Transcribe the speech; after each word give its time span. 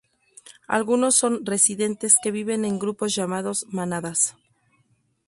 Algunos 0.67 1.13
son 1.15 1.45
"residentes" 1.45 2.17
que 2.23 2.31
viven 2.31 2.65
en 2.65 2.79
grupos 2.79 3.13
llamados 3.13 3.67
"manadas". 3.69 4.35